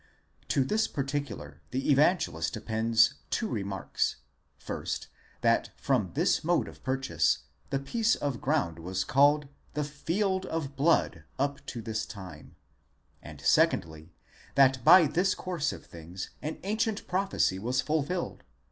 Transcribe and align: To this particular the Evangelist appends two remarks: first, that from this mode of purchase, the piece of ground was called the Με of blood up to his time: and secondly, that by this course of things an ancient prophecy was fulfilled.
To 0.47 0.63
this 0.63 0.87
particular 0.87 1.61
the 1.69 1.91
Evangelist 1.91 2.57
appends 2.57 3.13
two 3.29 3.47
remarks: 3.47 4.15
first, 4.57 5.09
that 5.41 5.69
from 5.77 6.13
this 6.15 6.43
mode 6.43 6.67
of 6.67 6.81
purchase, 6.81 7.43
the 7.69 7.77
piece 7.77 8.15
of 8.15 8.41
ground 8.41 8.79
was 8.79 9.03
called 9.03 9.47
the 9.75 9.81
Με 9.83 10.43
of 10.49 10.75
blood 10.75 11.25
up 11.37 11.63
to 11.67 11.83
his 11.83 12.07
time: 12.07 12.55
and 13.21 13.41
secondly, 13.41 14.11
that 14.55 14.83
by 14.83 15.05
this 15.05 15.35
course 15.35 15.71
of 15.71 15.85
things 15.85 16.31
an 16.41 16.57
ancient 16.63 17.07
prophecy 17.07 17.59
was 17.59 17.79
fulfilled. 17.79 18.43